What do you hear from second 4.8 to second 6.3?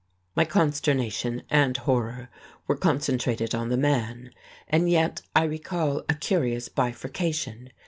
yet I recall a